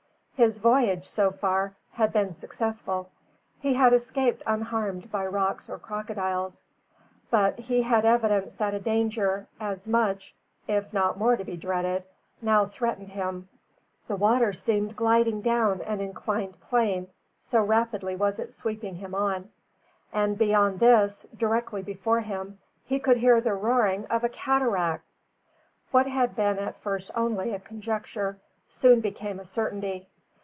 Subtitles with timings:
[0.33, 3.11] His voyage, so far, had been successful.
[3.59, 6.63] He had escaped unharmed by rocks or crocodiles;
[7.29, 10.33] but he had evidence that a danger, as much,
[10.67, 12.05] if not more to be dreaded,
[12.41, 13.49] now threatened him.
[14.07, 17.09] The water seemed gliding down an inclined plane,
[17.39, 19.51] so rapidly was it sweeping him on;
[20.11, 25.05] and beyond this, directly before him, he could hear the roaring of a cataract!
[25.91, 30.07] What had been at first only a conjecture, soon became a certainty.